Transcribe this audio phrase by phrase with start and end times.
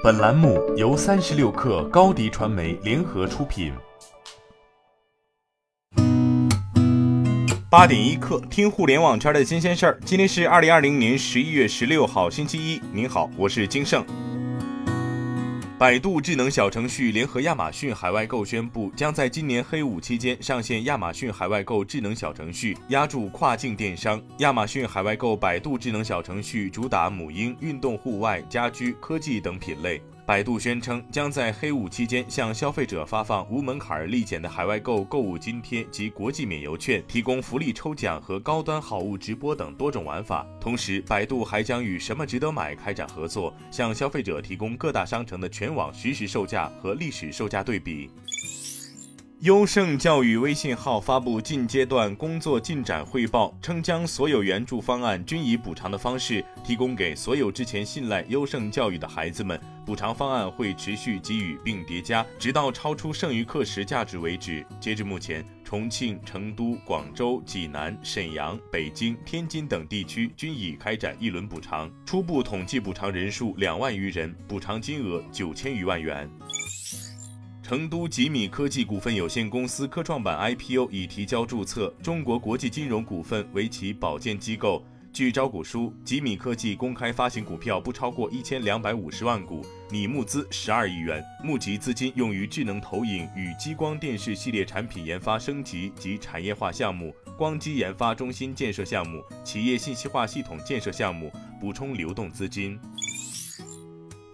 [0.00, 3.72] 本栏目由三十六氪高低传媒联合出品。
[7.68, 9.98] 八点一刻，听互联网圈的新鲜事儿。
[10.04, 12.80] 今天是二零二零年十一月十六号，星期一。
[12.92, 14.06] 您好，我是金盛。
[15.78, 24.20] 百度智能小程序联合亚马逊海外购宣布，将在今年黑五期间上线亚马逊海外购智能小程序，压住跨境电商。
[24.38, 30.02] 亚马逊海外购百度智能小程序主打母婴、运动、户外、家居、科技等品类。
[30.28, 40.46] 百度宣称，将在黑五期间向消费者发放无门槛立减的海外购购物津贴及国际免邮券，提供福利抽奖和高端好物直播等多种玩法。
[40.60, 48.10] 同时，百度还将与什么值得买开展合作，向消费者提供各大商城的全网实时售价和历史售价对比。
[49.42, 59.58] 优胜教育微信号发布近阶段工作进展汇报，称将所有援助方案均以补偿的方式提供给所有之前信赖优胜教育的孩子们。
[59.86, 64.66] 补偿方案会持续给予并叠加，直到超出剩余课时价值为止。
[64.80, 76.28] 截至目前，重庆、成都、广州、济南、沈阳、北京、天津等地区均已开展一轮补偿，初步统计补偿人数两万余人，补偿金额九千余万元。
[77.68, 84.82] 成都吉米科技股份有限公司科创板 IPO 已提交注册，中国国际金融股份为其保荐机构。
[85.12, 101.30] 据招股书，吉米科技公开发行股票不超过一千两百五十万股，拟募资十二亿元，募集资金用于智能投影与激光电视系列产品研发升级及产业化项目、光机研发中心建设项目、企业信息化系统建设项目，
[101.60, 102.80] 补充流动资金。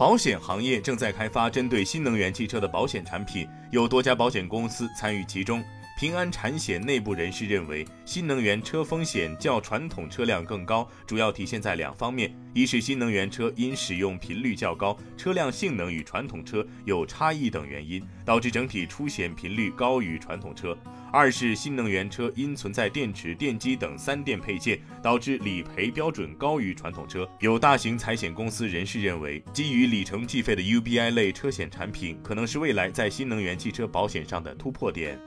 [0.00, 5.62] 保险行业正在开发针对新能源汽车的保险产品，有多家保险公司参与其中。
[5.98, 20.74] 平安产险内部人士认为，新能源车风险较传统车辆更高，主要体现在两方面：一是新能源车因使用频率较高，车辆性能与传统车有差异等原因，导致整体出险频率高于传统车；
[21.12, 27.28] 二是新能源车因存在电池、电机等三电配件，导致理赔标准高于传统车。
[27.40, 35.18] 有大型财险公司人士认为，基于里程计费的 UBI 类车险产品可能是未来在新能源汽车保险上的突破点。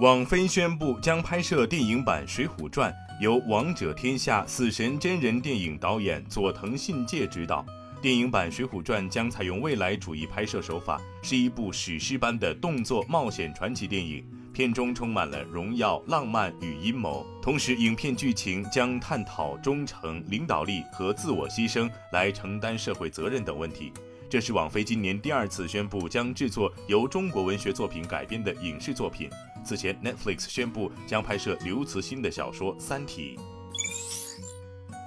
[0.00, 2.90] 网飞宣布将拍摄电影版《水浒传》，
[3.22, 7.64] 由《王者天下》死神真人电影导演佐藤信介执导。
[8.02, 14.26] 电影版《水浒传》将采用未来主义拍摄手法，是一部史诗般的动作冒险传奇电影。
[14.52, 23.92] 片中充满了荣耀、浪漫与阴谋，同时影片剧情将探讨忠诚、领导力和自我牺牲来承担社会责任等问题。
[24.28, 29.30] 这是网飞今年第二次宣布将制作由中国文学作品改编的影视作品。
[29.64, 33.38] 此前，Netflix 宣布将拍摄刘慈欣的小说《三体》。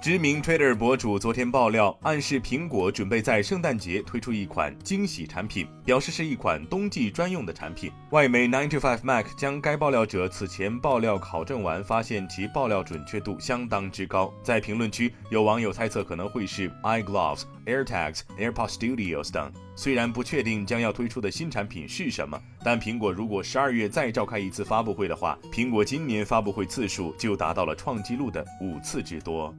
[0.06, 7.90] 知名 Twitter 博主昨天爆料，暗示苹果准备在圣诞节推出一款惊喜产品，表示是一款冬季专用的产品。
[8.12, 14.32] 外媒 Nine to Five Mac 将该爆料者此前爆料考证完，发现其爆料准确度相当之高。
[14.44, 19.52] 在评论区，有网友猜测可能会是 iGloves、AirTags、AirPod Studios 等。
[19.74, 29.52] 虽然不确定将要推出的新产品是什么，但苹果如果十二月再召开一次发布会的话，苹果今年发布会次数就达到了创纪录的五次之多。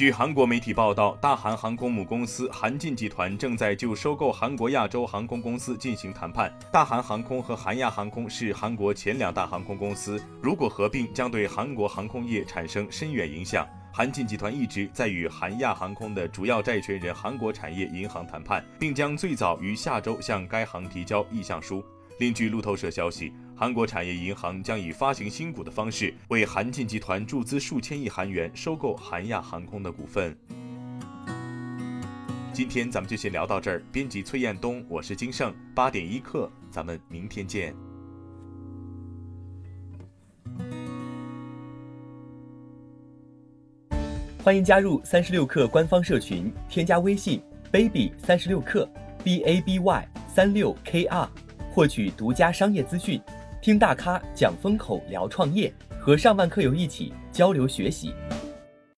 [0.00, 6.50] 据韩国媒体报道，大韩航空母公司韩进集团正在就收购韩国亚洲航空公司进行谈判。
[6.72, 13.68] 大韩航空和韩亚航空是韩国前两大航空公司，如果合并，将对韩国航空业产生深远影响。
[13.92, 21.84] 韩进集团一直在与韩亚航空的主要债权人韩国产业银行谈判，并将最早于下周向该行提交意向书。
[22.18, 30.34] 另据路透社消息，韩国产业银行将以发行新股的方式为韩进集团注资数千亿韩元，收购韩亚航空的股份。
[32.54, 33.82] 今天咱们就先聊到这儿。
[33.92, 37.74] 编辑崔彦东，我是金盛，八点一刻，咱们明天见。
[44.42, 48.88] 欢迎加入三十六氪官方社群，添加微信 baby 三十六氪
[49.22, 51.28] b a b y 三六 k r。
[51.72, 53.20] 获取独家商业资讯，
[53.62, 55.70] 听大咖讲风口，聊创业，
[56.00, 58.14] 和上万客友一起交流学习。